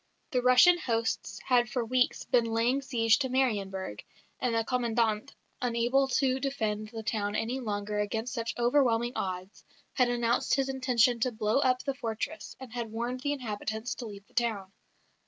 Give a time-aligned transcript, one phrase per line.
[0.31, 4.03] The Russian hosts had for weeks been laying siege to Marienburg;
[4.39, 10.09] and the Commandant, unable to defend the town any longer against such overwhelming odds, had
[10.09, 14.25] announced his intention to blow up the fortress, and had warned the inhabitants to leave
[14.25, 14.71] the town.